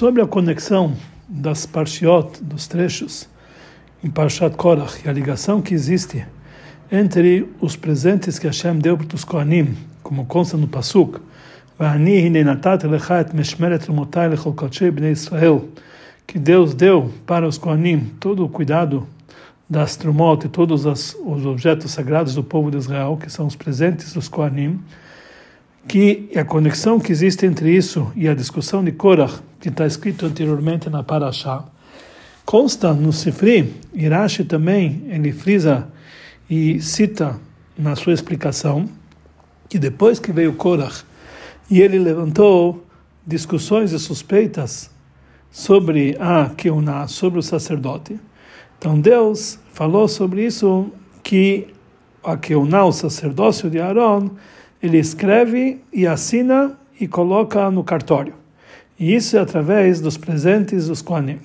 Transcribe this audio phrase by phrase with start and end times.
[0.00, 0.94] Sobre a conexão
[1.28, 3.28] das parshiot, dos trechos,
[4.02, 6.26] em Parshat Korach, e a ligação que existe
[6.90, 11.20] entre os presentes que Hashem deu para os Kohanim, como consta no Pasuk,
[16.26, 19.06] que Deus deu para os Kohanim todo o cuidado
[19.68, 24.14] das trumot e todos os objetos sagrados do povo de Israel, que são os presentes
[24.14, 24.80] dos Kohanim,
[25.86, 30.24] que a conexão que existe entre isso e a discussão de Korach, que está escrito
[30.24, 31.64] anteriormente na Parashá,
[32.44, 35.86] consta no Sifri, Irashi também, ele frisa
[36.48, 37.38] e cita
[37.78, 38.88] na sua explicação,
[39.68, 41.04] que depois que veio Korach,
[41.70, 42.84] e ele levantou
[43.24, 44.90] discussões e suspeitas
[45.50, 48.18] sobre a Keuná, sobre o sacerdote,
[48.78, 50.90] então Deus falou sobre isso
[51.22, 51.68] que
[52.24, 54.30] a Keuná, o sacerdócio de Aaron,
[54.82, 58.39] ele escreve e assina e coloca no cartório.
[59.00, 61.38] E isso é através dos presentes dos Kohanim.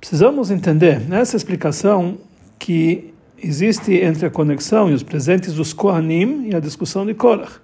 [0.00, 2.16] Precisamos entender nessa explicação
[2.58, 7.60] que existe entre a conexão e os presentes dos Kohanim e a discussão de Korach.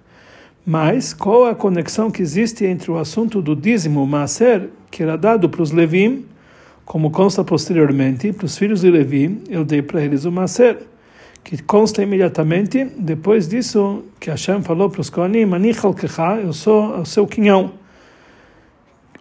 [0.63, 5.17] Mas qual é a conexão que existe entre o assunto do dízimo, Maaser, que era
[5.17, 6.25] dado para os Levim,
[6.85, 10.83] como consta posteriormente, para os filhos de Levi, eu dei para eles o Maser,
[11.43, 15.49] que consta imediatamente depois disso que Hashem falou para os Kohanim,
[16.43, 17.82] eu sou o seu quinhão.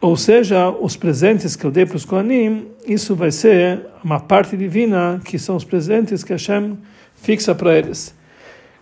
[0.03, 4.57] Ou seja, os presentes que eu dei para os Kohanim, isso vai ser uma parte
[4.57, 6.77] divina, que são os presentes que Hashem
[7.15, 8.13] fixa para eles.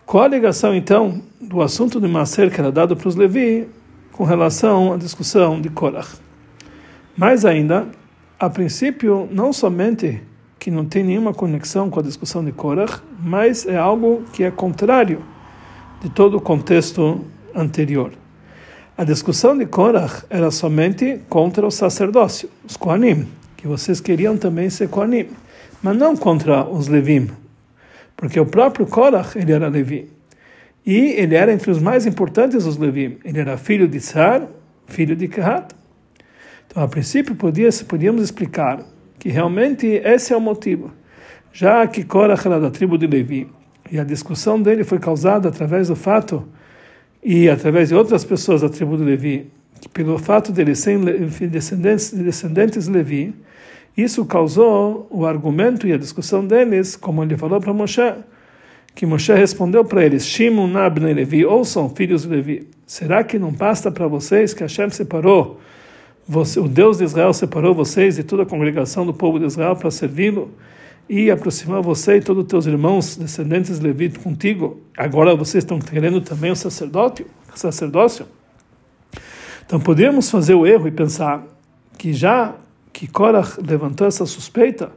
[0.06, 3.68] Qual a ligação, então, do assunto de Maser que era dado para os Levi
[4.12, 6.16] com relação à discussão de Korach?
[7.14, 7.88] Mais ainda,
[8.38, 10.22] a princípio, não somente
[10.58, 14.50] que não tem nenhuma conexão com a discussão de Korach, mas é algo que é
[14.50, 15.22] contrário
[16.00, 17.22] de todo o contexto
[17.54, 18.19] anterior.
[19.00, 23.26] A discussão de Korach era somente contra o sacerdócio, os Kohanim,
[23.56, 25.28] que vocês queriam também ser Kohanim,
[25.82, 27.30] mas não contra os Levim,
[28.14, 30.10] porque o próprio Korach ele era Levi.
[30.84, 33.16] E ele era entre os mais importantes dos Levim.
[33.24, 34.46] Ele era filho de Tsar,
[34.86, 35.74] filho de Kehat.
[36.66, 38.84] Então, a princípio, podia, podíamos explicar
[39.18, 40.92] que realmente esse é o motivo.
[41.54, 43.48] Já que Korach era da tribo de Levi,
[43.90, 46.46] e a discussão dele foi causada através do fato,
[47.22, 49.50] e através de outras pessoas da tribo de Levi,
[49.80, 51.04] que pelo fato de eles serem
[51.50, 53.34] descendentes, descendentes de Levi,
[53.96, 58.14] isso causou o argumento e a discussão deles, como ele falou para Moshe,
[58.94, 63.52] que Moshe respondeu para eles: Shimon, Nabne Levi, ouçam, filhos de Levi, será que não
[63.52, 65.60] basta para vocês que Hashem separou
[66.30, 69.74] você, o Deus de Israel separou vocês e toda a congregação do povo de Israel
[69.74, 70.48] para servi-lo
[71.10, 74.80] e aproximar você e todos os teus irmãos descendentes de Levi contigo.
[74.96, 78.26] Agora vocês estão querendo também o sacerdócio, sacerdócio.
[79.66, 81.44] Então podemos fazer o erro e pensar
[81.98, 82.54] que já
[82.92, 84.92] que Korach levantou essa suspeita,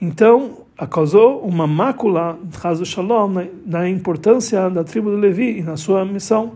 [0.00, 2.38] então causou uma mácula,
[2.82, 6.52] Shalom, na, importância da tribo de Levi e na sua missão.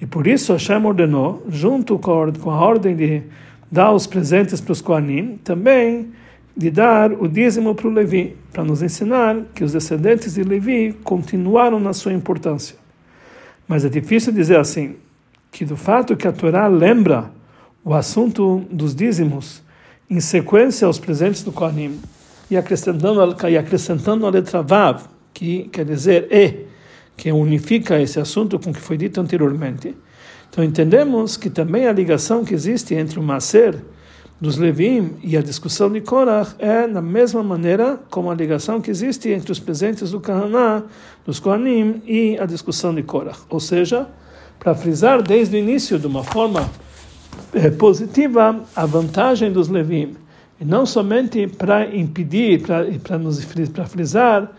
[0.00, 3.22] E por isso Hashem ordenou, junto com a ordem de
[3.68, 6.12] dar os presentes para os Kohanim, também
[6.60, 10.92] de dar o dízimo para o Levi, para nos ensinar que os descendentes de Levi
[11.02, 12.76] continuaram na sua importância.
[13.66, 14.96] Mas é difícil dizer assim,
[15.50, 17.30] que do fato que a Torá lembra
[17.82, 19.62] o assunto dos dízimos
[20.10, 21.98] em sequência aos presentes do Kohanim,
[22.50, 26.66] e acrescentando, e acrescentando a letra Vav, que quer dizer E,
[27.16, 29.96] que unifica esse assunto com o que foi dito anteriormente.
[30.50, 33.76] Então entendemos que também a ligação que existe entre o Maser
[34.40, 38.90] dos Levim e a discussão de Korach é na mesma maneira como a ligação que
[38.90, 40.82] existe entre os presentes do Kahaná,
[41.26, 43.40] dos Kohanim e a discussão de Korach.
[43.50, 44.08] Ou seja,
[44.58, 46.70] para frisar desde o início de uma forma
[47.52, 50.16] eh, positiva a vantagem dos Levim,
[50.58, 52.62] e não somente para impedir,
[53.02, 53.42] para nos
[53.72, 54.52] para frisar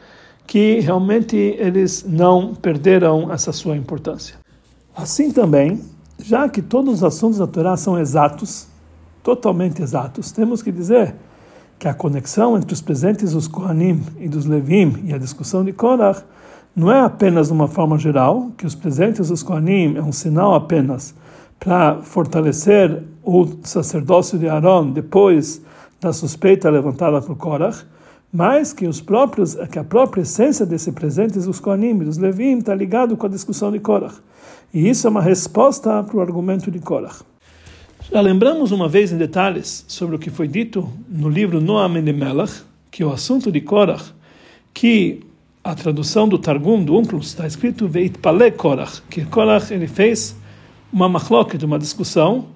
[0.48, 4.36] que realmente eles não perderam essa sua importância.
[4.96, 5.80] Assim também,
[6.20, 8.68] já que todos os assuntos da Torá são exatos,
[9.24, 11.16] totalmente exatos, temos que dizer
[11.78, 15.74] que a conexão entre os presentes dos Kohanim e dos Levim e a discussão de
[15.74, 16.24] Korach
[16.76, 20.54] não é apenas de uma forma geral, que os presentes dos Kohanim é um sinal
[20.54, 21.14] apenas
[21.60, 25.62] para fortalecer o sacerdócio de Aaron depois
[26.00, 27.86] da suspeita levantada por Korach,
[28.32, 32.74] mas que os próprios, que a própria essência desse presente dos Kohanim, dos Levim, está
[32.74, 34.16] ligado com a discussão de Korach.
[34.74, 37.31] E isso é uma resposta para o argumento de Korach.
[38.14, 42.64] Já lembramos uma vez em detalhes sobre o que foi dito no livro Noam Melach,
[42.92, 44.12] que o assunto de Korach,
[44.74, 45.22] que
[45.64, 50.36] a tradução do Targum, do Unclus, está escrito Veit Pale Korach, que Korach ele fez
[50.92, 52.48] uma machloket, uma discussão,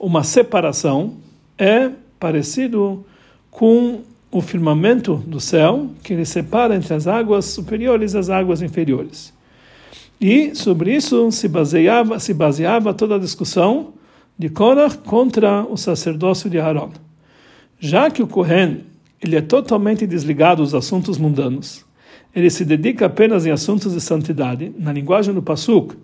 [0.00, 1.16] uma separação,
[1.58, 3.04] é parecido
[3.50, 4.00] com
[4.30, 9.30] o firmamento do céu, que ele separa entre as águas superiores e as águas inferiores.
[10.18, 13.92] E sobre isso se baseava, se baseava toda a discussão
[14.38, 16.90] de Korah contra o sacerdócio de Aaron.
[17.78, 18.84] Já que o Kohen
[19.20, 21.84] ele é totalmente desligado dos assuntos mundanos,
[22.34, 25.94] ele se dedica apenas em assuntos de santidade, na linguagem do Pasuk,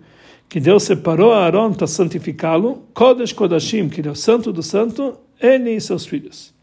[0.47, 5.17] que Deus separou Aaron para santificá-lo, Kodesh Kodashim, que ele é o santo do santo,
[5.41, 6.53] ele e seus filhos.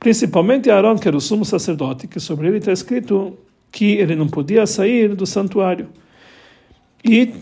[0.00, 3.38] Principalmente Aaron, que era o sumo sacerdote, que sobre ele está escrito
[3.70, 5.88] que ele não podia sair do santuário.
[7.04, 7.32] E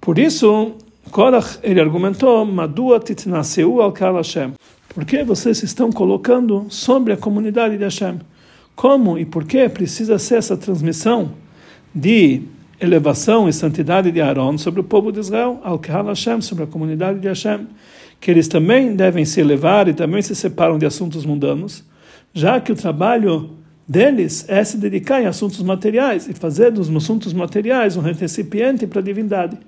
[0.00, 0.74] por isso,
[1.10, 4.52] Korach, ele argumentou, Madua titnaseu al Hashem.
[4.94, 8.20] Por que vocês estão colocando sobre a comunidade de Hashem?
[8.76, 11.32] Como e por que precisa ser essa transmissão
[11.94, 12.42] de
[12.80, 17.18] elevação e santidade de Aaron sobre o povo de Israel, al Hashem, sobre a comunidade
[17.18, 17.66] de Hashem,
[18.20, 21.84] que eles também devem se elevar e também se separam de assuntos mundanos,
[22.32, 23.50] já que o trabalho
[23.86, 29.00] deles é se dedicar em assuntos materiais e fazer dos assuntos materiais um recipiente para
[29.00, 29.58] a divindade.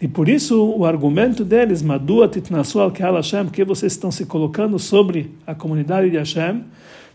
[0.00, 4.78] E por isso o argumento deles, Madua titnasu al Hashem, que vocês estão se colocando
[4.78, 6.64] sobre a comunidade de Hashem,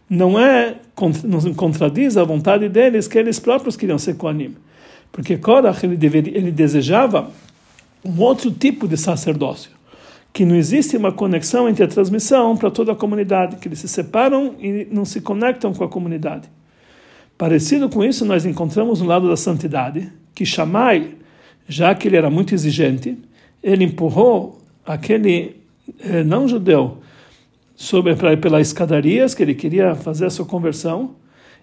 [0.10, 0.76] não é
[1.24, 4.56] não contradiz a vontade deles que eles próprios queriam ser Koanim.
[5.12, 7.32] Porque Korach ele, deveria, ele desejava
[8.04, 9.72] um outro tipo de sacerdócio,
[10.34, 13.88] que não existe uma conexão entre a transmissão para toda a comunidade, que eles se
[13.88, 16.50] separam e não se conectam com a comunidade.
[17.38, 21.12] Parecido com isso, nós encontramos no lado da santidade, que Shammai,
[21.68, 23.18] já que ele era muito exigente,
[23.62, 25.62] ele empurrou aquele
[26.00, 26.98] eh, não judeu
[27.76, 31.16] sobre pelas escadarias que ele queria fazer a sua conversão.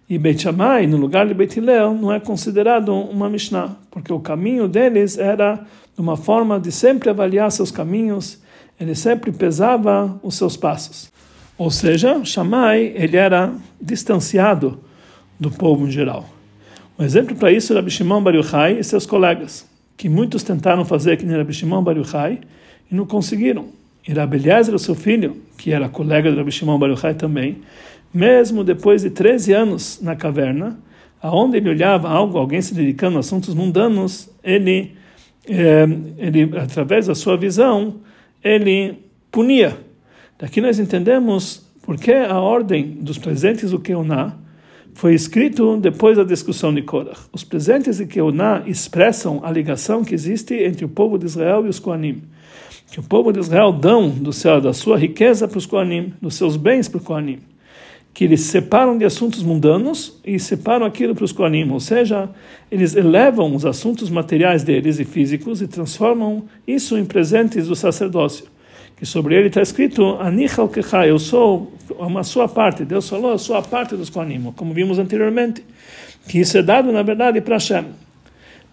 [0.09, 4.67] E Beit Shammai no lugar de Beit não é considerado uma Mishnah porque o caminho
[4.67, 5.65] deles era
[5.97, 8.41] uma forma de sempre avaliar seus caminhos.
[8.79, 11.13] Ele sempre pesava os seus passos.
[11.57, 14.81] Ou seja Shammai ele era distanciado
[15.39, 16.29] do povo em geral.
[16.99, 19.70] Um exemplo para isso era Shimon Bar Yochai e seus colegas
[20.01, 22.41] que muitos tentaram fazer que nem Rabbi Shimon Bar Yochai
[22.91, 23.67] e não conseguiram
[24.09, 27.59] e Rabbi Eliezer, seu filho, que era colega de Rabbi Shimon Bar Yochai também,
[28.13, 30.79] mesmo depois de 13 anos na caverna,
[31.21, 34.97] aonde ele olhava algo, alguém se dedicando a assuntos mundanos, ele,
[35.47, 35.87] eh,
[36.17, 37.97] ele através da sua visão,
[38.43, 38.95] ele
[39.31, 39.77] punia.
[40.39, 44.35] Daqui nós entendemos porque a ordem dos presentes do Keuná
[44.95, 47.21] foi escrito depois da discussão de Korach.
[47.33, 51.69] Os presentes de Keuná expressam a ligação que existe entre o povo de Israel e
[51.69, 52.23] os Koanim
[52.91, 56.35] que o povo de Israel dão do céu da sua riqueza para os Koanim, dos
[56.35, 57.39] seus bens para os Koanim,
[58.13, 62.29] que eles separam de assuntos mundanos e separam aquilo para os Koanim, ou seja,
[62.71, 68.47] eles elevam os assuntos materiais deles e físicos e transformam isso em presentes do sacerdócio.
[69.01, 73.39] Que sobre ele está escrito, Anichal Kecha, eu sou uma sua parte, Deus falou, a
[73.39, 75.65] sua parte dos Koanim, como vimos anteriormente,
[76.29, 77.87] que isso é dado, na verdade, para Hashem.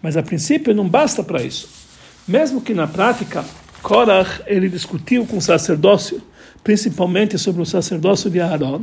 [0.02, 1.70] Mas a princípio não basta para isso.
[2.28, 3.42] Mesmo que na prática
[3.82, 6.20] Korach ele discutiu com o sacerdócio,
[6.62, 8.82] principalmente sobre o sacerdócio de Aaron,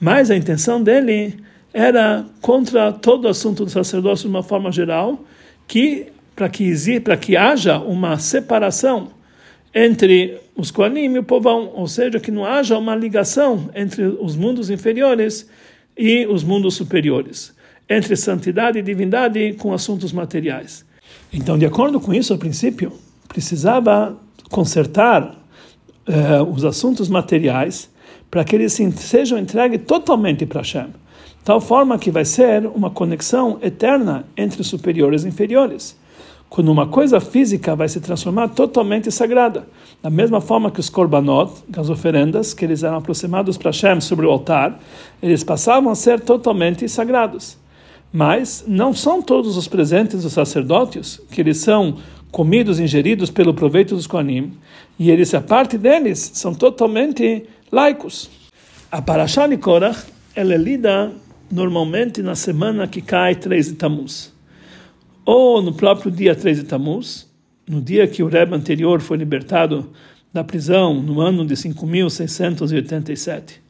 [0.00, 1.36] mas a intenção dele
[1.70, 5.22] era contra todo o assunto do sacerdócio de uma forma geral,
[5.66, 9.17] que para que para que haja uma separação
[9.74, 14.34] entre os Koanim e o povão, ou seja, que não haja uma ligação entre os
[14.34, 15.48] mundos inferiores
[15.96, 17.54] e os mundos superiores,
[17.88, 20.84] entre santidade e divindade com assuntos materiais.
[21.32, 22.92] Então, de acordo com isso, a princípio,
[23.28, 24.18] precisava
[24.50, 25.36] consertar
[26.08, 27.90] uh, os assuntos materiais
[28.30, 30.88] para que eles sejam entregues totalmente para Hashem,
[31.44, 35.96] tal forma que vai ser uma conexão eterna entre superiores e inferiores.
[36.48, 39.68] Quando uma coisa física vai se transformar totalmente sagrada,
[40.02, 44.24] da mesma forma que os korbanot, as oferendas, que eles eram aproximados para Hashem sobre
[44.24, 44.80] o altar,
[45.22, 47.58] eles passavam a ser totalmente sagrados.
[48.10, 51.96] Mas não são todos os presentes dos sacerdotes que eles são
[52.30, 54.52] comidos, ingeridos pelo proveito dos Koanim,
[54.98, 58.30] e eles, a parte deles, são totalmente laicos.
[58.90, 59.98] A Parashá de Korach,
[60.34, 61.12] ela é lida
[61.50, 64.32] normalmente na semana que cai 3 de Tammuz,
[65.30, 67.30] ou no próprio dia 3 de Tammuz,
[67.68, 69.90] no dia que o Rebbe anterior foi libertado
[70.32, 73.60] da prisão, no ano de 5687.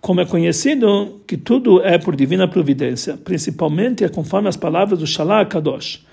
[0.00, 5.04] Como é conhecido que tudo é por divina providência, principalmente é conforme as palavras do
[5.04, 6.06] Shalach Kadosh,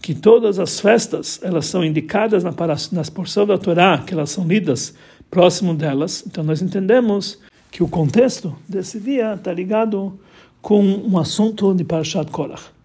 [0.00, 2.54] que todas as festas elas são indicadas na,
[2.92, 4.94] nas porção da Torá, que elas são lidas
[5.30, 6.24] próximo delas.
[6.26, 7.38] Então nós entendemos
[7.70, 10.18] que o contexto desse dia está ligado
[10.62, 12.79] com um assunto de Parashat Korach.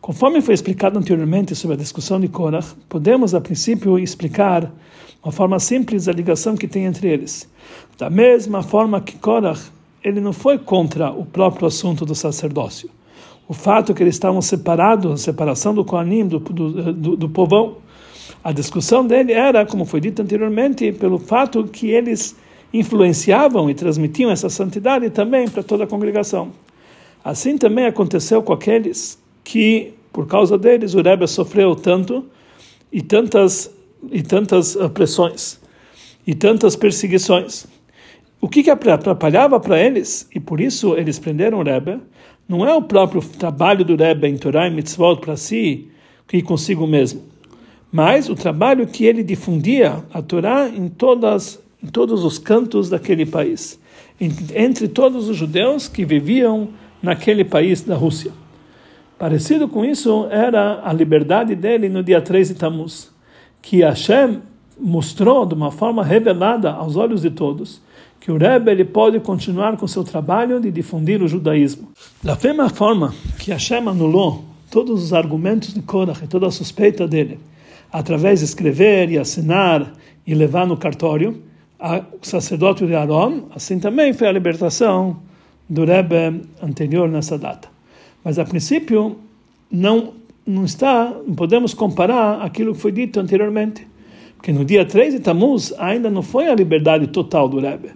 [0.00, 4.72] Conforme foi explicado anteriormente sobre a discussão de Korach, podemos a princípio explicar
[5.22, 7.48] uma forma simples a ligação que tem entre eles.
[7.98, 9.70] Da mesma forma que Korach,
[10.02, 12.88] ele não foi contra o próprio assunto do sacerdócio.
[13.48, 17.78] O fato que eles estavam separados, a separação do Kohanim, do, do, do, do povão,
[18.42, 22.36] a discussão dele era, como foi dito anteriormente, pelo fato que eles
[22.72, 26.52] influenciavam e transmitiam essa santidade também para toda a congregação.
[27.24, 32.26] Assim também aconteceu com aqueles que, por causa deles, o Rebbe sofreu tanto
[32.92, 33.74] e tantas
[34.12, 35.58] e tantas pressões
[36.26, 37.66] e tantas perseguições.
[38.38, 41.98] O que, que atrapalhava para eles, e por isso eles prenderam o Rebbe,
[42.46, 45.88] não é o próprio trabalho do Rebbe em Torah e Mitzvot para si,
[46.26, 47.22] que consigo mesmo,
[47.90, 53.24] mas o trabalho que ele difundia a Torá em, todas, em todos os cantos daquele
[53.24, 53.80] país,
[54.54, 56.68] entre todos os judeus que viviam
[57.02, 58.30] naquele país da Rússia.
[59.18, 63.10] Parecido com isso era a liberdade dele no dia 3 de Tammuz,
[63.60, 64.40] que Hashem
[64.78, 67.82] mostrou de uma forma revelada aos olhos de todos
[68.20, 71.88] que o Rebbe ele pode continuar com seu trabalho de difundir o judaísmo.
[72.22, 77.06] Da mesma forma que Hashem anulou todos os argumentos de Korach e toda a suspeita
[77.06, 77.38] dele,
[77.92, 79.92] através de escrever e assinar
[80.26, 81.42] e levar no cartório,
[81.80, 85.16] o sacerdote de Aaron, assim também foi a libertação
[85.68, 87.77] do Rebbe anterior nessa data.
[88.24, 89.16] Mas a princípio
[89.70, 93.86] não não está, não podemos comparar aquilo que foi dito anteriormente,
[94.34, 97.90] porque no dia 3 de Tammuz ainda não foi a liberdade total do Rebbe.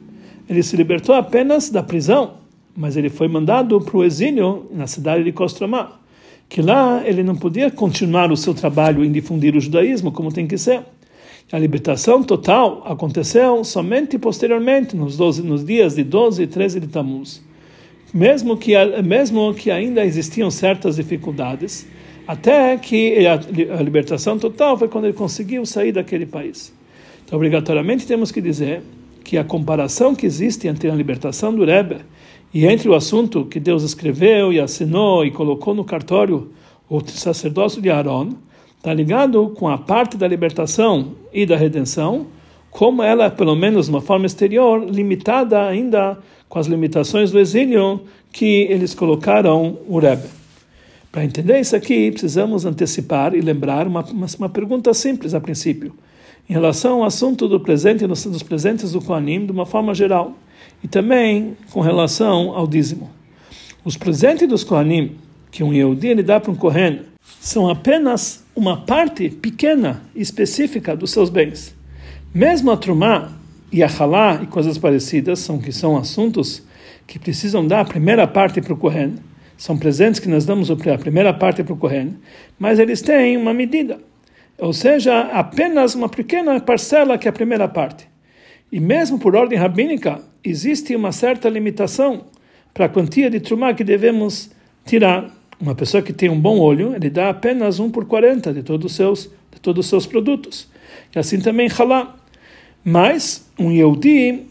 [0.46, 2.34] Ele se libertou apenas da prisão,
[2.76, 6.02] mas ele foi mandado para o exílio na cidade de Kostromá
[6.52, 10.46] que lá ele não podia continuar o seu trabalho em difundir o judaísmo como tem
[10.46, 10.82] que ser.
[11.50, 16.88] A libertação total aconteceu somente posteriormente, nos, 12, nos dias de 12 e 13 de
[16.88, 17.42] Tammuz.
[18.12, 21.86] Mesmo que, mesmo que ainda existiam certas dificuldades,
[22.26, 26.72] até que a, libertação total foi quando ele conseguiu sair daquele país.
[27.24, 28.82] Então, obrigatoriamente temos que dizer
[29.24, 31.98] que a comparação que existe entre a libertação do Rebbe
[32.52, 36.50] e entre o assunto que Deus escreveu e assinou e colocou no cartório
[36.88, 38.34] o sacerdócio de Aaron,
[38.76, 42.26] está ligado com a parte da libertação e da redenção,
[42.72, 48.00] como ela, pelo menos de uma forma exterior, limitada ainda com as limitações do exílio
[48.32, 50.26] que eles colocaram o Rebbe.
[51.12, 55.92] Para entender isso aqui, precisamos antecipar e lembrar uma, uma, uma pergunta simples a princípio,
[56.48, 60.32] em relação ao assunto do presente dos presentes do Koanim de uma forma geral
[60.82, 63.10] e também com relação ao dízimo.
[63.84, 65.16] Os presentes dos Kohanim,
[65.50, 67.02] que um Yehudi ele dá para um Kohen,
[67.38, 71.81] são apenas uma parte pequena e específica dos seus bens.
[72.34, 73.30] Mesmo a Trumá
[73.70, 76.66] e a Halá e coisas parecidas, são que são assuntos
[77.06, 79.16] que precisam dar a primeira parte para o Kohen,
[79.58, 82.16] são presentes que nós damos a primeira parte para o Kohen,
[82.58, 84.00] mas eles têm uma medida,
[84.56, 88.08] ou seja, apenas uma pequena parcela que é a primeira parte.
[88.72, 92.24] E mesmo por ordem rabínica, existe uma certa limitação
[92.72, 94.50] para a quantia de trumá que devemos
[94.86, 95.30] tirar.
[95.60, 98.90] Uma pessoa que tem um bom olho, ele dá apenas um por 40 de todos
[98.90, 100.66] os seus, de todos os seus produtos.
[101.14, 102.21] E assim também halá.
[102.84, 104.46] Mas um Yehudi,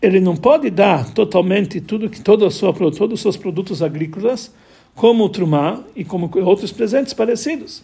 [0.00, 4.52] ele não pode dar totalmente tudo que toda sua, todos os seus produtos agrícolas,
[4.94, 7.82] como o trumá e como outros presentes parecidos.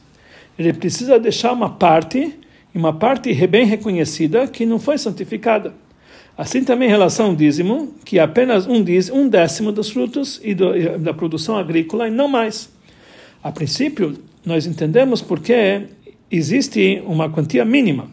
[0.58, 2.38] Ele precisa deixar uma parte,
[2.74, 5.74] uma parte bem reconhecida, que não foi santificada.
[6.36, 10.40] Assim também em relação ao dízimo, que é apenas um, dízimo, um décimo dos frutos
[10.42, 12.70] e do, da produção agrícola e não mais.
[13.42, 15.82] A princípio, nós entendemos porque
[16.30, 18.08] existe uma quantia mínima,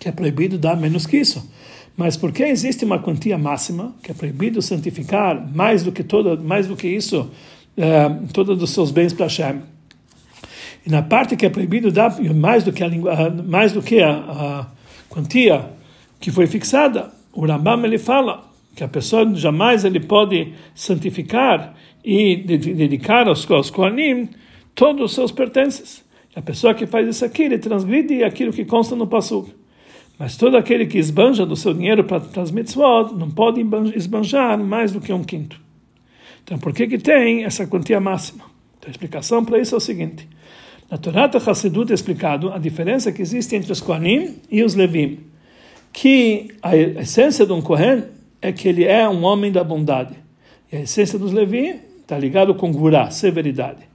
[0.00, 1.48] que é proibido dar menos que isso.
[1.96, 6.66] Mas porque existe uma quantia máxima, que é proibido santificar mais do que toda, mais
[6.66, 7.30] do que isso,
[7.76, 9.60] é, todos os seus bens para Hashem.
[10.86, 12.88] E na parte que é proibido dar mais do que a,
[13.46, 14.66] mais do que a, a
[15.10, 15.66] quantia
[16.18, 22.36] que foi fixada, o Rambam ele fala que a pessoa jamais ele pode santificar e
[22.36, 24.30] dedicar aos, aos Kohanim
[24.74, 26.02] todos os seus pertences.
[26.34, 29.59] A pessoa que faz isso aqui, ele transgride aquilo que consta no Passuk.
[30.20, 33.60] Mas todo aquele que esbanja do seu dinheiro para as mitzvot não pode
[33.96, 35.58] esbanjar mais do que um quinto.
[36.44, 38.44] Então, por que que tem essa quantia máxima?
[38.78, 40.28] Então, a explicação para isso é o seguinte.
[40.90, 45.30] Na Torá Hassidut é explicado a diferença que existe entre os Kohanim e os Levim
[45.92, 48.04] que a essência de um Kohen
[48.40, 50.14] é que ele é um homem da bondade.
[50.70, 53.88] E a essência dos Levi está ligado com Gurá, severidade.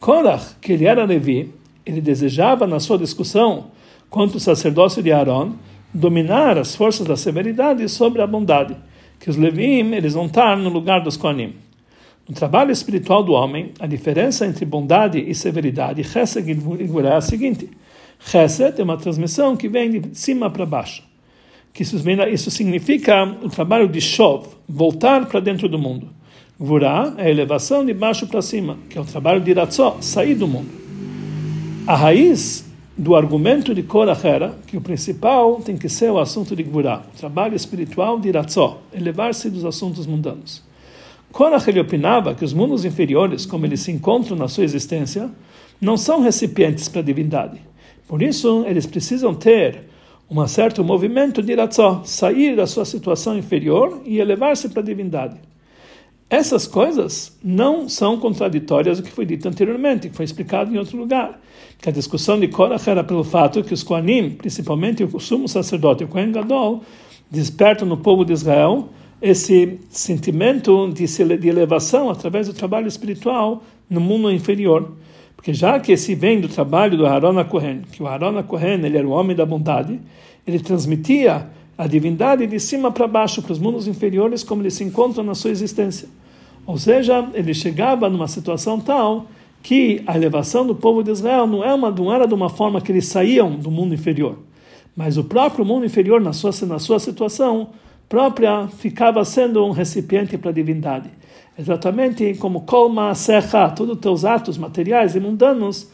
[0.00, 1.52] Korach, que ele era Levi,
[1.84, 3.70] ele desejava na sua discussão
[4.10, 5.52] contra o sacerdócio de Aaron
[5.92, 8.76] dominar as forças da severidade sobre a bondade,
[9.18, 11.54] que os Levim eles vão estar no lugar dos Kohanim.
[12.28, 17.16] No trabalho espiritual do homem, a diferença entre bondade e severidade, Chesed e Gvura, é
[17.16, 17.70] a seguinte:
[18.18, 21.04] Chesed é uma transmissão que vem de cima para baixo.
[21.72, 26.08] Que isso, significa o trabalho de Shov, voltar para dentro do mundo.
[26.58, 30.34] Gvura é a elevação de baixo para cima, que é o trabalho de Ratzó, sair
[30.34, 30.70] do mundo.
[31.86, 32.65] A raiz
[32.98, 37.18] do argumento de Korachera, que o principal tem que ser o assunto de Gvura, o
[37.18, 40.62] trabalho espiritual de Ratzó, elevar-se dos assuntos mundanos.
[41.30, 45.30] Korach ele opinava que os mundos inferiores, como eles se encontram na sua existência,
[45.78, 47.60] não são recipientes para a divindade.
[48.08, 49.84] Por isso, eles precisam ter
[50.30, 55.36] um certo movimento de Ratzó, sair da sua situação inferior e elevar-se para a divindade.
[56.28, 60.98] Essas coisas não são contraditórias do que foi dito anteriormente, que foi explicado em outro
[60.98, 61.40] lugar.
[61.80, 66.02] Que a discussão de Korach era pelo fato que os Koanim, principalmente o sumo sacerdote,
[66.02, 66.82] o Kohen Gadol,
[67.30, 68.88] despertam no povo de Israel
[69.22, 74.92] esse sentimento de elevação através do trabalho espiritual no mundo inferior.
[75.36, 78.98] Porque já que esse vem do trabalho do Harona Kohen, que o Harona Kohen ele
[78.98, 80.00] era o homem da bondade,
[80.44, 84.84] ele transmitia a divindade de cima para baixo, para os mundos inferiores, como eles se
[84.84, 86.08] encontram na sua existência.
[86.66, 89.26] Ou seja, ele chegava numa situação tal
[89.62, 92.80] que a elevação do povo de Israel não, é uma, não era de uma forma
[92.80, 94.38] que eles saíam do mundo inferior,
[94.96, 97.68] mas o próprio mundo inferior, na sua, na sua situação
[98.08, 101.10] própria, ficava sendo um recipiente para a divindade.
[101.58, 105.90] Exatamente como Kolma Secha, todos os teus atos materiais e mundanos,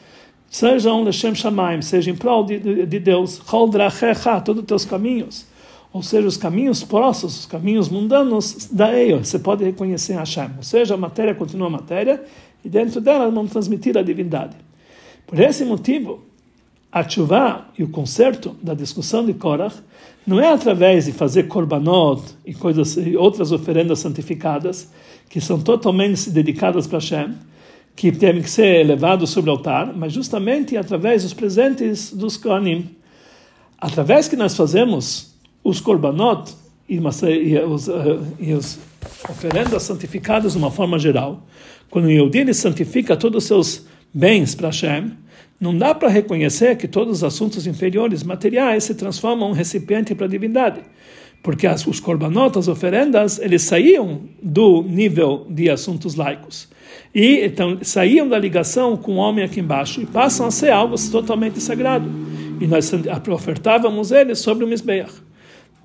[0.49, 5.52] sejam Lechem Shamaim, sejam em prol de, de, de Deus, todos os teus caminhos
[5.93, 10.63] ou seja, os caminhos próximos, os caminhos mundanos da Eio, você pode reconhecer Hashem, ou
[10.63, 12.23] seja, a matéria continua a matéria
[12.65, 14.57] e dentro dela vão transmitir a divindade.
[15.27, 16.21] Por esse motivo,
[16.91, 19.77] a chuva e o conserto da discussão de Korach
[20.27, 24.89] não é através de fazer korbanot e coisas e outras oferendas santificadas
[25.29, 27.35] que são totalmente dedicadas para Hashem,
[27.97, 32.95] que devem ser elevados sobre o altar, mas justamente através dos presentes dos Kohanim.
[33.79, 35.32] Através que nós fazemos
[35.62, 36.54] os korbanot
[36.88, 38.78] e, os, uh, e as
[39.28, 41.42] oferendas santificadas de uma forma geral,
[41.90, 45.12] quando o Yehudi santifica todos os seus bens para Hashem,
[45.61, 50.14] não dá para reconhecer que todos os assuntos inferiores, materiais, se transformam em um recipiente
[50.14, 50.81] para a divindade.
[51.42, 56.68] Porque as, os korbanot, as oferendas, eles saíam do nível de assuntos laicos.
[57.14, 60.96] E então saíam da ligação com o homem aqui embaixo e passam a ser algo
[61.11, 62.09] totalmente sagrado.
[62.61, 62.92] E nós
[63.29, 65.12] ofertávamos eles sobre o Mizbeach.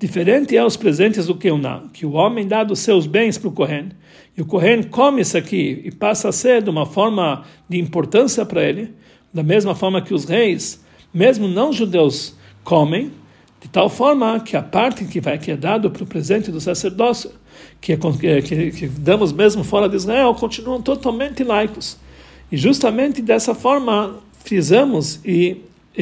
[0.00, 3.52] Diferente é os presentes do Keuná, que o homem dá dos seus bens para o
[3.52, 3.88] Kohen,
[4.36, 8.46] e o Kohen come isso aqui e passa a ser de uma forma de importância
[8.46, 8.94] para ele,
[9.34, 13.10] da mesma forma que os reis, mesmo não judeus, comem,
[13.60, 16.60] de tal forma que a parte que vai que é dado para o presente do
[16.60, 17.32] sacerdócio,
[17.80, 21.98] que, é, que, que damos mesmo fora de Israel, continuam totalmente laicos.
[22.52, 25.56] E justamente dessa forma frisamos e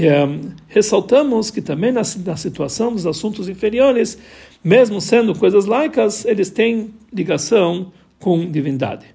[0.05, 0.29] é,
[0.69, 4.19] ressaltamos que também na, na, situação dos assuntos inferiores,
[4.63, 9.07] mesmo sendo coisas laicas, eles têm ligação com divindade.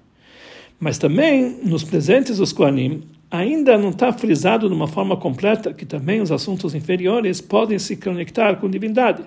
[0.80, 5.86] Mas também nos presentes dos Koanim, ainda não está frisado de uma forma completa que
[5.86, 9.22] também os assuntos inferiores podem se conectar com divindade.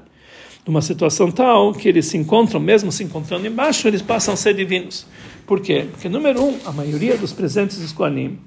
[0.68, 4.56] Numa situação tal que eles se encontram, mesmo se encontrando embaixo, eles passam a ser
[4.56, 5.06] divinos.
[5.48, 5.86] Por quê?
[5.90, 8.40] Porque, número um, a maioria dos presentes dos Koanim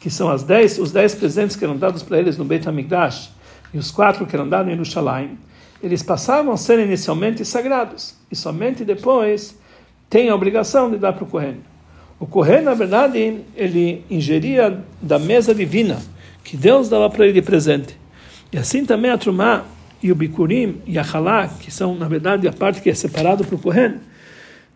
[0.00, 3.30] que são as dez, os dez presentes que eram dados para eles no Beit HaMikdash
[3.72, 5.38] e os quatro que eram dados em Jerusalém,
[5.82, 9.58] eles passavam a ser inicialmente sagrados e somente depois
[10.08, 11.56] tem a obrigação de dar para o Kohen.
[12.18, 16.00] O Kohen, na verdade, ele ingeria da mesa divina
[16.44, 17.98] que Deus dava para ele de presente.
[18.52, 19.64] E assim também a Trumá
[20.02, 23.44] e o Bikurim e a Halá, que são, na verdade, a parte que é separado
[23.44, 23.94] para o Kohen,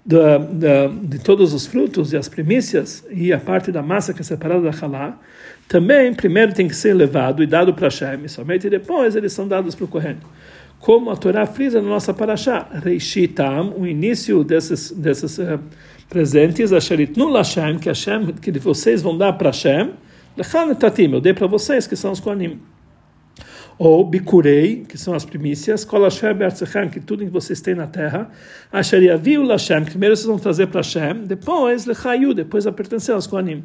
[0.09, 4.23] da, da, de todos os frutos e as primícias e a parte da massa que
[4.23, 5.19] é separada da halá,
[5.69, 9.75] também primeiro tem que ser levado e dado para Hashem, somente depois eles são dados
[9.75, 10.17] para o Kohen.
[10.81, 15.61] Como a Torá frisa na nossa paraxá, Reishitam, o início desses, desses uh,
[16.09, 19.91] presentes, Asheritnu Lashem, que, Hashem, que vocês vão dar para Hashem,
[20.39, 22.59] Lechan Tatim, eu dei para vocês, que são os Kohanim
[23.79, 25.87] ou bikurei, que são as primícias,
[26.91, 28.29] que tudo que vocês têm na terra,
[28.73, 33.27] asher yaviu lashem, primeiro vocês vão trazer para Hashem, depois lechayu, depois a pertencer aos
[33.27, 33.65] Kohanim.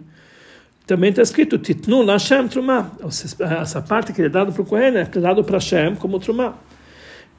[0.85, 2.91] Também está escrito, titnu lashem trumá,
[3.61, 6.53] essa parte que é dada para o Kohen é dado para Hashem como trumá.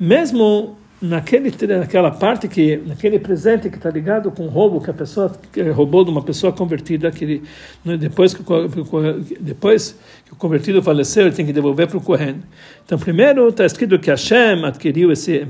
[0.01, 4.95] Mesmo naquele, naquela parte que naquele presente que está ligado com o roubo que a
[4.95, 7.43] pessoa que roubou de uma pessoa convertida que ele,
[7.99, 8.43] depois que
[9.41, 12.43] depois que o convertido faleceu ele tem que devolver para o Kohen
[12.85, 15.47] então primeiro está escrito que Hashem adquiriu esse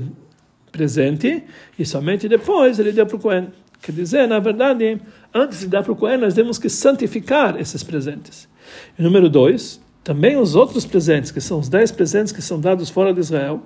[0.71, 1.43] presente
[1.77, 3.47] e somente depois ele deu para o Kohen
[3.85, 4.99] Quer dizer, na verdade,
[5.31, 8.49] antes de dar para o Cohen, nós temos que santificar esses presentes.
[8.97, 12.91] E número dois, também os outros presentes, que são os dez presentes que são dados
[12.91, 13.63] fora de Israel,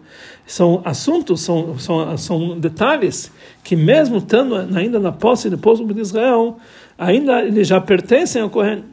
[0.47, 3.29] são assuntos, são, são, são detalhes
[3.61, 6.57] que mesmo estando ainda na posse do povo de Israel,
[6.97, 8.85] ainda eles já pertencem ao Kohen.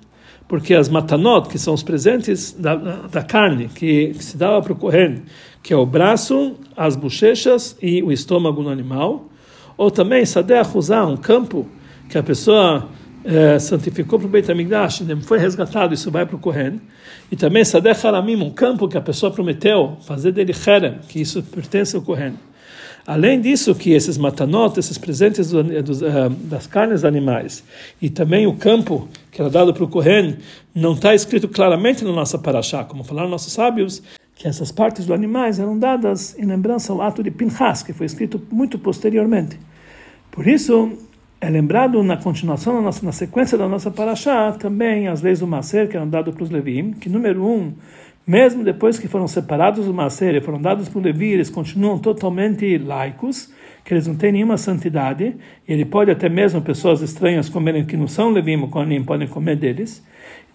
[0.49, 4.73] Porque as matanot, que são os presentes da, da carne, que, que se dava para
[4.73, 5.23] o Kohen,
[5.63, 9.25] que é o braço, as bochechas e o estômago no animal,
[9.77, 10.63] ou também sadeh
[11.09, 11.65] um campo
[12.09, 12.89] que a pessoa
[13.27, 16.81] é, santificou para o Beit HaMikdash, foi resgatado, isso vai para o Kohen.
[17.31, 21.43] E também Sadeh Haramim, um campo que a pessoa prometeu fazer dele Herem, que isso
[21.43, 22.35] pertence ao Kohen.
[23.05, 27.65] Além disso, que esses matanot, esses presentes do, dos, uh, das carnes animais,
[28.01, 30.39] e também o campo que era dado para o Kohen,
[30.75, 34.03] não está escrito claramente na nossa paraxá, como falaram nossos sábios,
[34.37, 38.07] que essas partes dos animais eram dadas em lembrança ao ato de Pinchas, que foi
[38.07, 39.59] escrito muito posteriormente.
[40.31, 40.93] Por isso,
[41.41, 45.47] é lembrado na continuação, na, nossa, na sequência da nossa paraxá, também as leis do
[45.47, 47.75] Maser que eram dadas para os Levim, que número um,
[48.27, 51.97] mesmo depois que foram separados do Maser e foram dados para o Levi, eles continuam
[51.99, 53.53] totalmente laicos,
[53.85, 55.37] que eles não têm nenhuma santidade,
[55.69, 58.59] e ele pode até mesmo pessoas estranhas comerem que não são Levim
[59.05, 60.05] podem comer deles.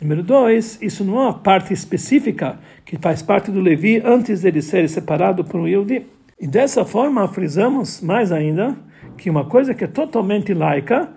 [0.02, 4.62] Número dois, isso não é uma parte específica que faz parte do Levi antes dele
[4.62, 6.06] ser separado por um Yehudi.
[6.42, 8.76] E dessa forma, frisamos mais ainda
[9.22, 11.08] que uma coisa que é totalmente laica,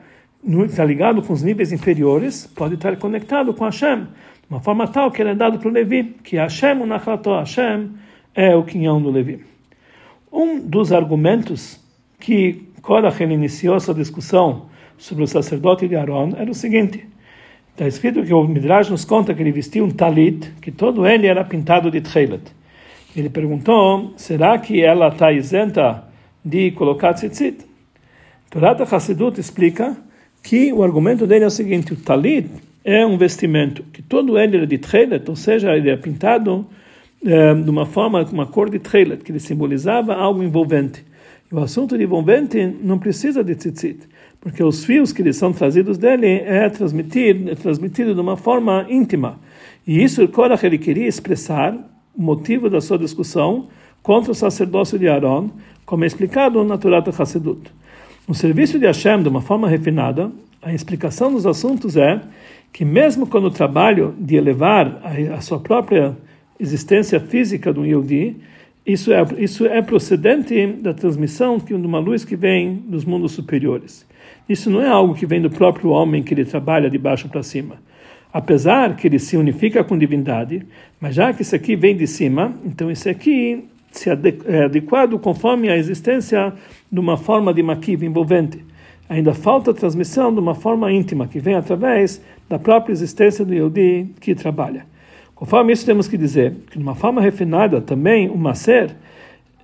[0.67, 5.11] está ligado com os níveis inferiores, pode estar conectado com Hashem, de uma forma tal
[5.11, 7.93] que ele é dado para o Levi, que Hashem, o Nachlato Hashem,
[8.35, 9.43] é o quinhão do Levi.
[10.31, 11.81] Um dos argumentos
[12.21, 14.67] que Korach iniciou essa discussão
[14.99, 17.09] sobre o sacerdote de Aaron era o seguinte:
[17.71, 21.27] está escrito que o Midrash nos conta que ele vestia um talit, que todo ele
[21.27, 22.43] era pintado de tchelet.
[23.17, 26.05] Ele perguntou: será que ela está isenta
[26.45, 27.73] de colocar tzitzit?
[28.55, 29.97] Torat Hassidut explica
[30.41, 32.49] que o argumento dele é o seguinte: o talit
[32.85, 36.65] é um vestimento que todo ele é de tchelet, ou seja, ele é pintado
[37.27, 41.05] é, de uma forma, com uma cor de tchelet, que ele simbolizava algo envolvente.
[41.51, 44.07] E o assunto de envolvente não precisa de tzitzit,
[44.41, 48.87] porque os fios que eles são trazidos dele é transmitido, é transmitido de uma forma
[48.89, 49.41] íntima.
[49.85, 51.77] E isso Korach ele queria expressar
[52.17, 53.67] o motivo da sua discussão
[54.01, 55.51] contra o sacerdócio de Aaron,
[55.85, 57.73] como é explicado na Torá Hassidut.
[58.27, 60.33] No serviço de Hashem, de uma forma refinada,
[60.63, 62.23] a explicação dos assuntos é
[62.73, 66.17] que mesmo quando o trabalho de elevar a, a sua própria
[66.59, 68.37] existência física do Yehudi,
[68.87, 74.07] isso é, isso é procedente da transmissão de uma luz que vem dos mundos superiores.
[74.49, 77.43] Isso não é algo que vem do próprio homem que ele trabalha de baixo para
[77.43, 77.77] cima.
[78.33, 80.63] Apesar que ele se unifica com divindade,
[80.99, 83.65] mas já que isso aqui vem de cima, então isso aqui
[83.99, 86.53] se é adequado conforme a existência
[86.91, 88.65] de uma forma de maquiv envolvente.
[89.09, 93.55] Ainda falta a transmissão de uma forma íntima, que vem através da própria existência do
[93.55, 94.87] Yehudi que trabalha.
[95.35, 98.95] Conforme isso, temos que dizer que, de uma forma refinada, também o Maser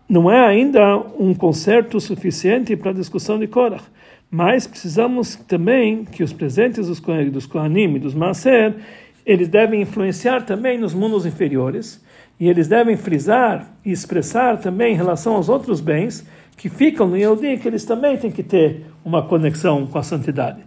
[0.08, 3.84] não é ainda um conserto suficiente para a discussão de Korach,
[4.30, 7.00] mas precisamos também que os presentes dos,
[7.32, 8.74] dos Kohanim e dos Maser
[9.24, 12.02] eles devem influenciar também nos mundos inferiores
[12.40, 16.26] e eles devem frisar e expressar também em relação aos outros bens
[16.56, 20.60] que ficam no Yehudi, que eles também têm que ter uma conexão com a santidade.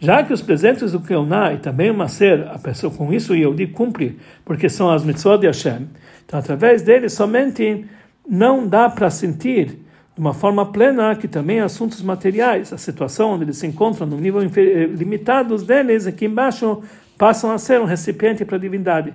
[0.00, 3.36] Já que os presentes do Keuná e também o Maser, a pessoa com isso o
[3.36, 5.88] Yehudi cumpre, porque são as mitzvot de Hashem,
[6.26, 7.86] então através deles somente
[8.28, 9.66] não dá para sentir
[10.14, 14.16] de uma forma plena que também assuntos materiais, a situação onde eles se encontram no
[14.16, 14.40] nível
[14.96, 16.82] limitado deles, aqui embaixo,
[17.16, 19.14] passam a ser um recipiente para a divindade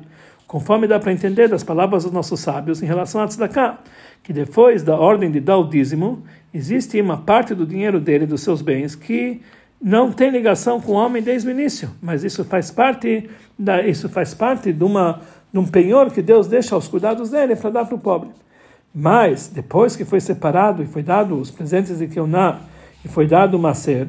[0.50, 3.78] conforme dá para entender das palavras dos nossos sábios em relação a Tzedakah,
[4.24, 8.42] que depois da ordem de dar o dízimo, existe uma parte do dinheiro dele, dos
[8.42, 9.44] seus bens, que
[9.80, 14.10] não tem ligação com o homem desde o início, mas isso faz parte da, isso
[14.10, 15.22] faz parte de uma
[15.54, 18.30] de um penhor que Deus deixa aos cuidados dele para dar para o pobre.
[18.94, 22.60] Mas depois que foi separado e foi dado os presentes de Keuná
[23.06, 24.08] e foi dado o macer,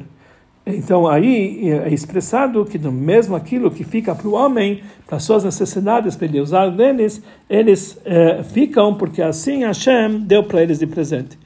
[0.65, 6.15] então aí é expressado que mesmo aquilo que fica para o homem, para suas necessidades,
[6.15, 11.37] para ele usar deles, eles é, ficam porque assim Hashem deu para eles de presente.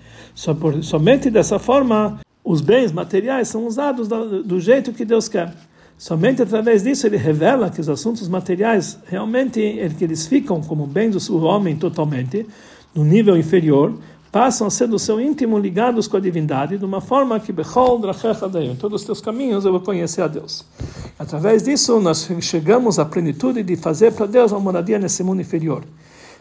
[0.59, 5.53] Por, somente dessa forma os bens materiais são usados do, do jeito que Deus quer.
[5.97, 9.61] Somente através disso ele revela que os assuntos materiais realmente
[9.97, 12.45] que eles ficam como bens do homem totalmente
[12.93, 13.97] no nível inferior
[14.35, 18.75] passam a ser do seu íntimo ligados com a divindade de uma forma que em
[18.75, 20.65] todos os teus caminhos eu vou conhecer a Deus.
[21.17, 25.83] Através disso nós chegamos à plenitude de fazer para Deus uma moradia nesse mundo inferior.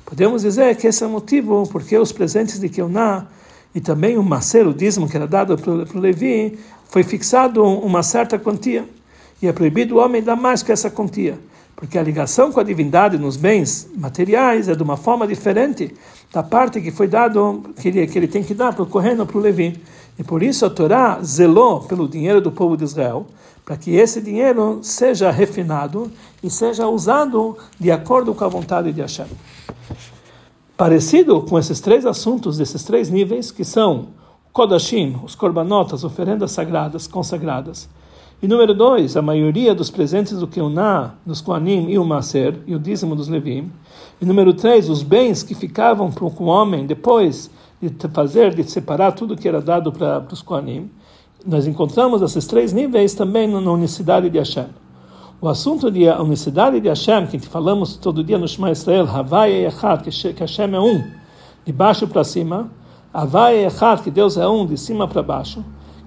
[0.05, 3.29] Podemos dizer que esse é o motivo porque os presentes de Keuná
[3.73, 8.37] e também o macer, o dízimo que era dado para Levi, foi fixado uma certa
[8.41, 8.89] quantia.
[9.41, 11.39] E é proibido o homem dar mais que essa quantia.
[11.77, 15.95] Porque a ligação com a divindade nos bens materiais é de uma forma diferente
[16.33, 19.21] da parte que foi dado, que ele, que ele tem que dar para o Correno
[19.21, 19.81] ou para o Levi.
[20.19, 23.27] E por isso a Torá zelou pelo dinheiro do povo de Israel,
[23.65, 26.11] para que esse dinheiro seja refinado
[26.43, 29.27] e seja usado de acordo com a vontade de Hashem.
[30.77, 34.09] Parecido com esses três assuntos, desses três níveis, que são
[34.53, 37.89] Kodashim, os corbanotas, oferendas sagradas, consagradas.
[38.45, 42.75] E número dois, a maioria dos presentes do Keuná, dos Koanim e o Maser, e
[42.75, 43.73] o dízimo dos Levim.
[44.21, 49.13] E número três, os bens que ficavam para o homem depois de fazer, de separar
[49.13, 50.91] tudo que era dado para, os Koanim.
[51.47, 54.67] Nós encontramos esses três níveis também na unicidade de Hashem.
[55.41, 60.03] O assunto de unicidade de Hashem, que falamos todo dia no Shema Israel, Havai Echad,
[60.03, 61.03] que Hashem é um,
[61.65, 62.71] de baixo para cima,
[63.11, 65.65] Havai Echad, que Deus é um, de cima para baixo,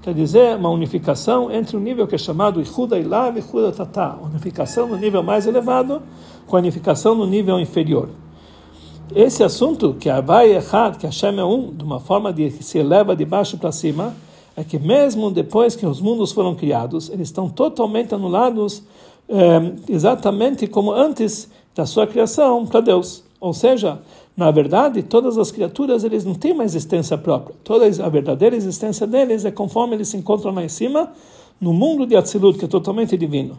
[0.08, 4.17] quer dizer uma unificação entre o nível que é chamado Ihuda Ilav e Ihuda Tatá,
[4.24, 6.02] unificação no nível mais elevado
[6.46, 8.08] com a unificação no nível inferior.
[9.13, 12.78] Esse assunto, que Havai Echad, que Hashem é um, de uma forma de, que se
[12.78, 14.15] eleva de baixo para cima,
[14.56, 18.84] é que mesmo depois que os mundos foram criados, eles estão totalmente anulados
[19.28, 23.26] é, exatamente como antes da sua criação para Deus.
[23.39, 24.00] Ou seja,
[24.36, 27.56] na verdade, todas as criaturas eles não têm uma existência própria.
[27.63, 31.12] Toda a verdadeira existência deles é conforme eles se encontram lá em cima,
[31.60, 33.58] no mundo de Atzilut, que é totalmente divino.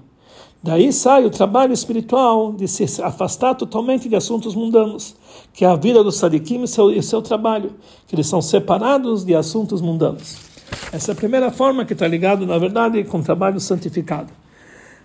[0.61, 5.15] Daí sai o trabalho espiritual de se afastar totalmente de assuntos mundanos,
[5.53, 7.73] que é a vida dos sadikim e seu, e seu trabalho,
[8.09, 10.37] que eles são separados de assuntos mundanos.
[10.93, 14.33] Essa é a primeira forma que está ligado, na verdade, com o trabalho santificado.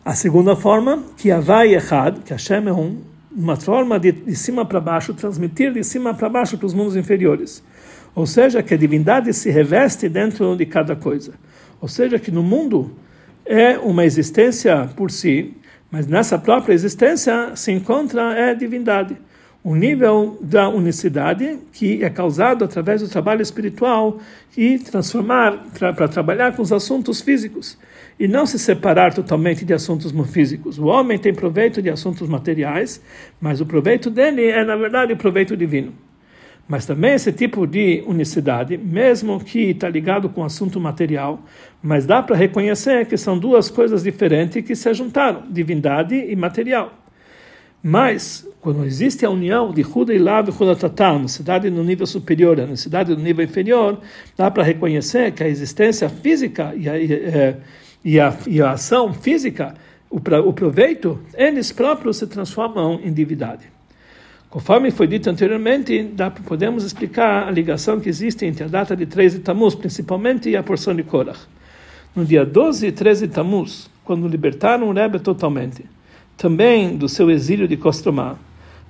[0.04, 2.98] A segunda forma, que Havai Echad, que Hashem é um,
[3.36, 6.96] uma forma de, de cima para baixo, transmitir de cima para baixo para os mundos
[6.96, 7.64] inferiores.
[8.16, 11.34] Ou seja, que a divindade se reveste dentro de cada coisa.
[11.82, 12.96] Ou seja, que no mundo
[13.46, 15.54] é uma existência por si,
[15.90, 19.18] mas nessa própria existência se encontra a divindade.
[19.66, 24.20] O nível da unicidade que é causado através do trabalho espiritual
[24.58, 27.78] e transformar para trabalhar com os assuntos físicos
[28.20, 30.78] e não se separar totalmente de assuntos físicos.
[30.78, 33.02] O homem tem proveito de assuntos materiais,
[33.40, 35.94] mas o proveito dele é, na verdade, o proveito divino.
[36.68, 41.42] Mas também esse tipo de unicidade, mesmo que está ligado com assunto material,
[41.82, 47.03] mas dá para reconhecer que são duas coisas diferentes que se juntaram, divindade e material.
[47.86, 51.84] Mas, quando existe a união de Huda e Lav e Huda Tatá, a necessidade no
[51.84, 54.00] nível superior e a necessidade no nível inferior,
[54.38, 57.58] dá para reconhecer que a existência física e a, e,
[58.06, 59.76] e a, e a ação física,
[60.10, 63.66] o, o proveito, eles próprios se transformam em divindade.
[64.50, 69.06] Conforme foi dito anteriormente, dá, podemos explicar a ligação que existe entre a data de
[69.06, 71.40] 13 de Tammuz, principalmente, e a porção de Korach.
[72.16, 75.84] No dia 12 e 13 de Tammuz, quando libertaram o Rebbe totalmente,
[76.38, 78.36] também do seu exílio de Kostromá,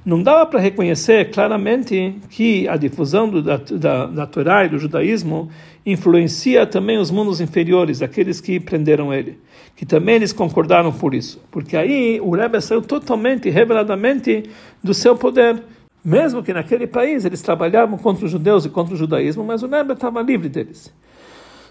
[0.05, 4.77] não dava para reconhecer claramente que a difusão do, da, da, da Torá e do
[4.77, 5.49] judaísmo
[5.85, 9.39] influencia também os mundos inferiores, aqueles que prenderam ele,
[9.75, 14.43] que também eles concordaram por isso, porque aí o Rebbe saiu totalmente, reveladamente
[14.83, 15.63] do seu poder,
[16.03, 19.67] mesmo que naquele país eles trabalhavam contra os judeus e contra o judaísmo, mas o
[19.67, 20.93] Rebbe estava livre deles.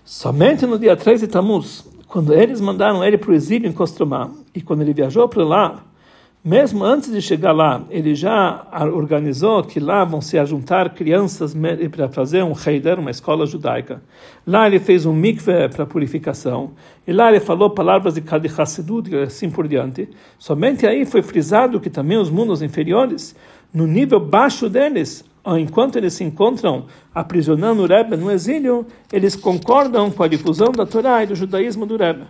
[0.05, 4.31] Somente no dia 3 de Tammuz, quando eles mandaram ele para o exílio em Kostromá,
[4.55, 5.83] e quando ele viajou para lá,
[6.45, 11.57] mesmo antes de chegar lá, ele já organizou que lá vão se ajuntar crianças
[11.91, 14.03] para fazer um heider, uma escola judaica.
[14.47, 16.73] Lá ele fez um mikveh para purificação.
[17.07, 20.07] E lá ele falou palavras de Kadi Hassidut e assim por diante.
[20.39, 23.35] Somente aí foi frisado que também os mundos inferiores,
[23.73, 25.25] no nível baixo deles,
[25.59, 30.87] enquanto eles se encontram aprisionando o Rebbe no exílio, eles concordam com a difusão da
[30.87, 32.25] Torá e do judaísmo do Rebbe.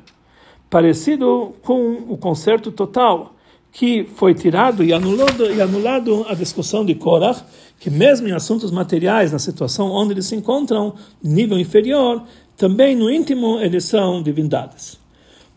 [0.71, 3.35] Parecido com o concerto total
[3.73, 7.43] que foi tirado e anulado, e anulado a discussão de Korach,
[7.81, 12.23] que mesmo em assuntos materiais, na situação onde eles se encontram, nível inferior,
[12.57, 15.02] também no íntimo eles são divindades.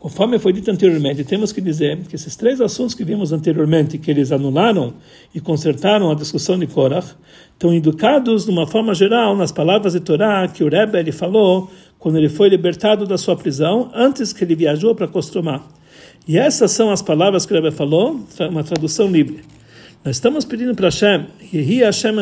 [0.05, 4.11] Conforme foi dito anteriormente, temos que dizer que esses três assuntos que vimos anteriormente, que
[4.11, 4.93] eles anularam
[5.33, 7.15] e consertaram a discussão de Korach,
[7.51, 11.71] estão educados de uma forma geral nas palavras de Torá que o Rebbe ele falou
[11.97, 15.63] quando ele foi libertado da sua prisão, antes que ele viajou para Kostromá.
[16.27, 19.54] E essas são as palavras que o Rebbe falou, uma tradução livre.
[20.05, 21.25] Nós estamos pedindo para Hashem,
[21.81, 22.15] Hashem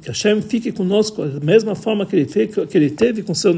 [0.00, 3.52] que Hashem fique conosco da mesma forma que ele, fez, que ele teve com, seu,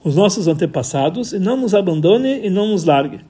[0.00, 3.20] com os nossos antepassados, e não nos abandone e não nos largue.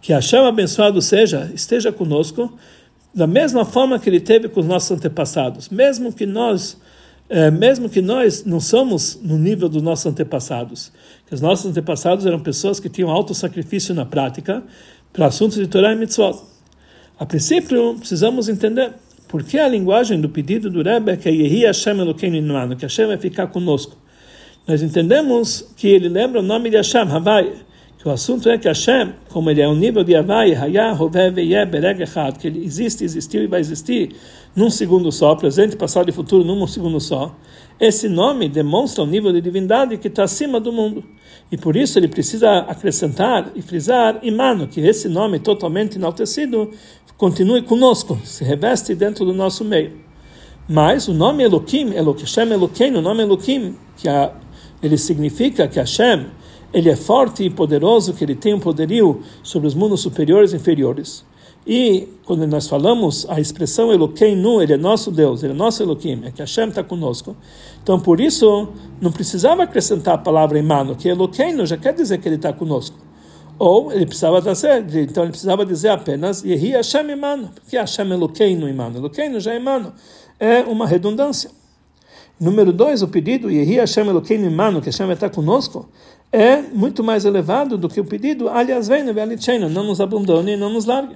[0.00, 2.50] Que Hashem abençoado seja, esteja conosco,
[3.14, 5.68] da mesma forma que ele teve com os nossos antepassados.
[5.68, 6.80] Mesmo que nós
[7.28, 10.90] é, mesmo que nós não somos no nível dos nossos antepassados,
[11.26, 14.62] que os nossos antepassados eram pessoas que tinham alto sacrifício na prática
[15.12, 16.53] para assuntos de Torah e Mitzvot.
[17.16, 18.92] A princípio, precisamos entender
[19.28, 22.84] por que a linguagem do pedido do Rebbe é que Yehi Hashem Elokeinu Inuanu, que
[22.84, 23.96] Hashem vai ficar conosco.
[24.66, 27.52] Nós entendemos que ele lembra o nome de Hashem, Havai,
[27.98, 31.30] que o assunto é que Hashem, como ele é um nível de Havai, Hayah, Hoveh,
[31.30, 31.64] Veyeh,
[32.40, 34.10] que ele existe, existiu e vai existir
[34.56, 37.32] num segundo só, presente, passado e futuro num segundo só,
[37.78, 41.04] esse nome demonstra o nível de divindade que está acima do mundo.
[41.50, 46.70] E por isso ele precisa acrescentar e frisar Imano, que esse nome totalmente enaltecido
[47.16, 49.92] continue conosco, se reveste dentro do nosso meio.
[50.68, 54.32] Mas o nome Elohim, Elohim, Elohim, o nome Elohim, que a,
[54.82, 56.26] ele significa que Hashem,
[56.72, 60.56] ele é forte e poderoso, que ele tem um poderio sobre os mundos superiores e
[60.56, 61.24] inferiores.
[61.66, 66.22] E quando nós falamos a expressão Eloquim ele é nosso Deus, ele é nosso Eloquim,
[66.24, 67.34] é que Hashem está conosco.
[67.82, 68.68] Então, por isso,
[69.00, 72.96] não precisava acrescentar a palavra Emmanuel, que Eloquim já quer dizer que ele está conosco.
[73.58, 78.52] Ou ele precisava trazer, então ele precisava dizer apenas Yehi Hashem Emmanuel, porque Hashem Eloquim
[78.52, 79.92] Emmanuel, Eloquim já é Emmanuel.
[80.38, 81.50] É uma redundância.
[82.38, 85.88] Número dois, o pedido Yehi Hashem Eloquim Emmanuel, que Hashem está conosco,
[86.30, 90.84] é muito mais elevado do que o pedido Aliás, vem, não nos abandone, não nos
[90.84, 91.14] largue.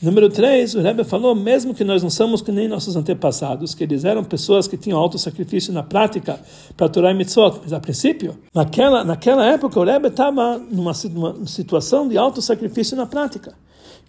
[0.00, 3.82] Número 3, o Rebbe falou, mesmo que nós não somos que nem nossos antepassados, que
[3.82, 6.38] eles eram pessoas que tinham alto sacrifício na prática
[6.76, 11.46] para Torah e Mitzvot, mas a princípio, naquela, naquela época, o Rebbe estava numa, numa
[11.46, 13.54] situação de alto sacrifício na prática.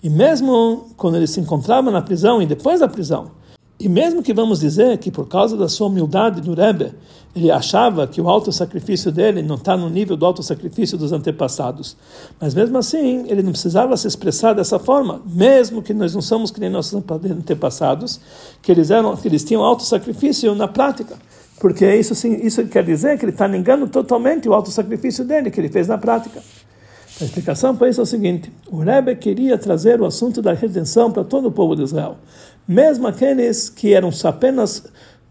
[0.03, 3.31] E mesmo quando ele se encontrava na prisão e depois da prisão,
[3.79, 6.93] e mesmo que vamos dizer que por causa da sua humildade do Rebbe,
[7.35, 11.11] ele achava que o alto sacrifício dele não está no nível do alto sacrifício dos
[11.11, 11.95] antepassados.
[12.39, 16.49] Mas mesmo assim, ele não precisava se expressar dessa forma, mesmo que nós não somos
[16.49, 18.19] que nem nossos antepassados,
[18.61, 21.15] que eles, eram, que eles tinham alto sacrifício na prática.
[21.59, 25.51] Porque isso, sim, isso quer dizer que ele está negando totalmente o alto sacrifício dele,
[25.51, 26.41] que ele fez na prática.
[27.21, 31.11] A explicação para isso é o seguinte: o Rebbe queria trazer o assunto da redenção
[31.11, 32.17] para todo o povo de Israel
[32.69, 34.83] mesmo aqueles que eram apenas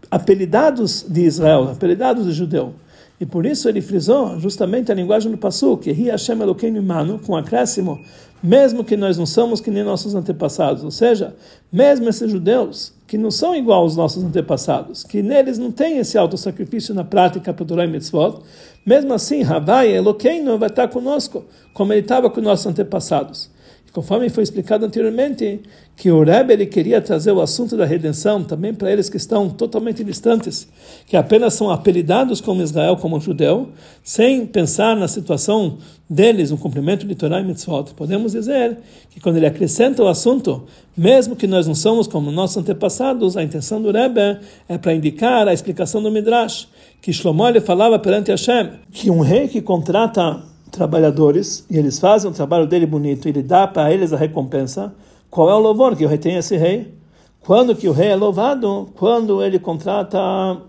[0.09, 2.73] apelidados de Israel, apelidados de judeu.
[3.19, 7.19] E por isso ele frisou justamente a linguagem do Passu, que Ri Hashem Elokeinu Manu,
[7.19, 7.99] com acréscimo,
[8.41, 11.35] mesmo que nós não somos que nem nossos antepassados, ou seja,
[11.71, 16.17] mesmo esses judeus que não são igual aos nossos antepassados, que neles não tem esse
[16.17, 18.39] auto sacrifício na prática para Torah e Mitzvot,
[18.85, 23.49] mesmo assim, Havai Elokeinu vai estar conosco, como ele estava com nossos antepassados.
[23.91, 25.61] Conforme foi explicado anteriormente,
[25.95, 29.49] que o Rebbe ele queria trazer o assunto da redenção também para eles que estão
[29.49, 30.67] totalmente distantes,
[31.07, 33.69] que apenas são apelidados como Israel, como judeu,
[34.03, 35.77] sem pensar na situação
[36.09, 37.93] deles, no cumprimento de Torah e Mitzvot.
[37.95, 38.77] Podemos dizer
[39.09, 43.43] que quando ele acrescenta o assunto, mesmo que nós não somos como nossos antepassados, a
[43.43, 46.67] intenção do Rebbe é para indicar a explicação do Midrash,
[47.01, 52.29] que Shlomo ele falava perante Hashem, que um rei que contrata trabalhadores e eles fazem
[52.29, 54.93] o trabalho dele bonito e ele dá para eles a recompensa,
[55.29, 56.93] qual é o louvor que o rei tem esse rei?
[57.41, 58.89] Quando que o rei é louvado?
[58.95, 60.19] Quando ele contrata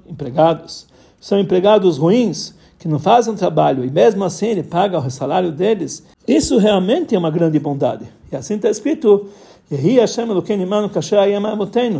[0.08, 0.86] empregados.
[1.20, 6.02] São empregados ruins que não fazem trabalho e mesmo assim ele paga o salário deles.
[6.26, 8.06] Isso realmente é uma grande bondade.
[8.32, 9.28] E assim está escrito
[9.68, 9.76] que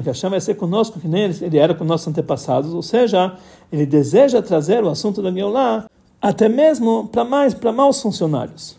[0.09, 3.35] Hashem vai ser conosco que nem ele era com nossos antepassados, ou seja,
[3.71, 5.87] ele deseja trazer o assunto da Geulah
[6.21, 8.77] até mesmo para mais para maus funcionários.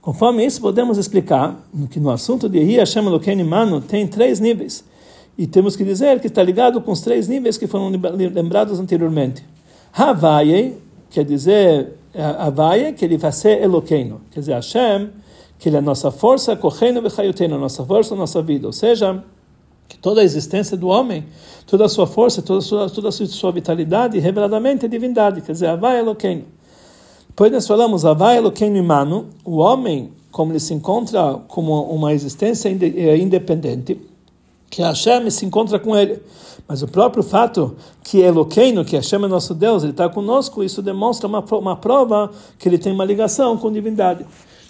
[0.00, 1.56] Conforme isso, podemos explicar
[1.90, 4.84] que no assunto de Ria Hashem Elokein Mano tem três níveis.
[5.36, 9.44] E temos que dizer que está ligado com os três níveis que foram lembrados anteriormente.
[9.92, 10.76] Havaye,
[11.10, 14.20] quer dizer, Havaye, que ele vai ser Elokeino.
[14.30, 15.10] Quer dizer, Hashem,
[15.58, 18.66] que ele é a nossa força, correndo e nossa força, nossa vida.
[18.66, 19.22] Ou seja,
[19.88, 21.24] que toda a existência do homem,
[21.66, 25.40] toda a sua força, toda a sua, toda a sua vitalidade, reveladamente é divindade.
[25.40, 26.44] Quer dizer, Havaye Elokeino.
[27.36, 28.02] Depois nós falamos,
[29.44, 34.00] o homem, como ele se encontra como uma existência eh, independente,
[34.70, 36.18] que Hashem se encontra com ele.
[36.66, 40.80] Mas o próprio fato que Eloqueino, que Hashem é nosso Deus, ele está conosco, isso
[40.80, 44.24] demonstra uma, uma prova que ele tem uma ligação com divindade.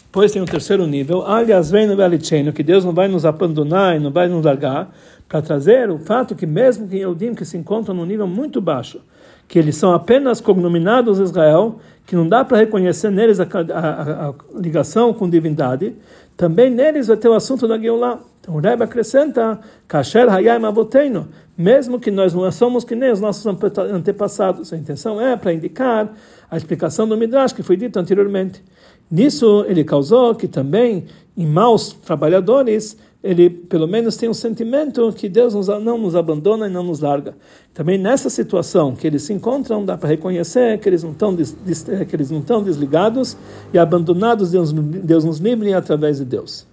[0.07, 4.01] Depois tem um terceiro nível, aliás, vem no que Deus não vai nos abandonar e
[4.01, 4.93] não vai nos largar,
[5.29, 9.01] para trazer o fato que mesmo que Eudim que se encontram num nível muito baixo,
[9.49, 14.35] que eles são apenas cognominados Israel, que não dá para reconhecer neles a, a, a,
[14.55, 15.95] ligação com divindade,
[16.37, 18.21] também neles vai ter o assunto da Geulah.
[18.41, 23.21] Então o Rebbe acrescenta, Kasher Hayayim Avoteino, mesmo que nós não somos que nem os
[23.21, 24.73] nossos antepassados.
[24.73, 26.13] A intenção é para indicar
[26.51, 28.63] a explicação do Midrash que foi dito anteriormente.
[29.11, 35.29] Nisso ele causou que também em maus trabalhadores ele pelo menos tem um sentimento que
[35.29, 37.35] Deus não nos abandona e não nos larga.
[37.75, 42.17] Também nessa situação que eles se encontram, dá para reconhecer que eles não estão que
[42.17, 43.37] eles não estão desligados
[43.73, 46.67] e abandonados, Deus, Deus nos livre através de Deus.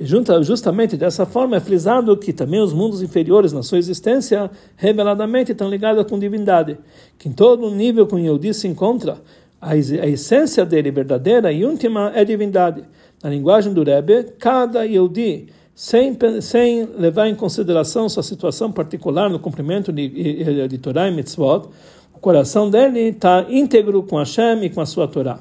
[0.00, 5.50] E justamente dessa forma é frisado que também os mundos inferiores na sua existência reveladamente
[5.50, 6.78] estão ligados com divindade,
[7.18, 9.20] que em todo nível com Yehudi se encontra,
[9.60, 12.84] a, essência dele verdadeira e última é divindade.
[13.20, 15.48] Na linguagem do Rebbe, cada Yehudi
[15.78, 21.68] sem, sem levar em consideração sua situação particular no cumprimento de, de, Torá e Mitzvot,
[22.12, 25.38] o coração dele está íntegro com Hashem e com a sua Torá.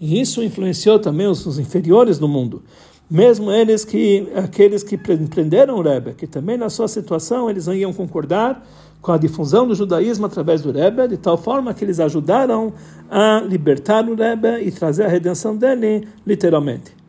[0.00, 2.62] E isso influenciou também os, os inferiores do mundo.
[3.10, 7.92] Mesmo eles que, aqueles que prenderam o Rebbe, que também na sua situação eles iam
[7.92, 8.64] concordar
[9.02, 12.72] com a difusão do judaísmo através do Rebbe, de tal forma que eles ajudaram
[13.10, 16.99] a libertar o Rebbe e trazer a redenção dele, literalmente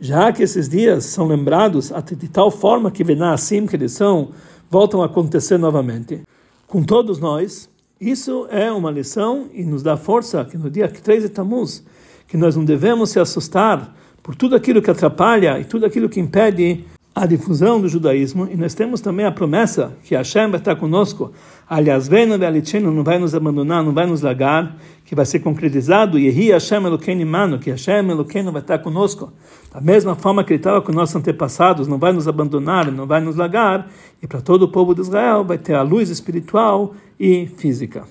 [0.00, 4.30] já que esses dias são lembrados de tal forma que vem assim que eles são,
[4.70, 6.22] voltam a acontecer novamente.
[6.66, 7.68] Com todos nós,
[8.00, 11.84] isso é uma lição e nos dá força que no dia 3 de Tammuz,
[12.26, 16.20] que nós não devemos se assustar por tudo aquilo que atrapalha e tudo aquilo que
[16.20, 16.84] impede
[17.20, 21.32] a difusão do judaísmo e nós temos também a promessa que Hashem vai estar conosco,
[21.68, 22.38] aliás, veno
[22.92, 27.22] não vai nos abandonar, não vai nos largar, que vai ser concretizado, Yehi Hashem Elokeinu
[27.22, 29.32] Imanu, que Hashem Elokeinu vai estar conosco,
[29.72, 33.20] da mesma forma que ele estava com nossos antepassados, não vai nos abandonar, não vai
[33.20, 33.90] nos largar,
[34.22, 38.04] e para todo o povo de Israel vai ter a luz espiritual e física.